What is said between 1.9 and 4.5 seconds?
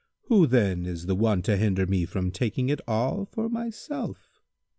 from taking it all for myself?